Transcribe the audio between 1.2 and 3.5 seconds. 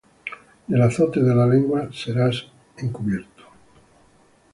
de la lengua serás encubierto;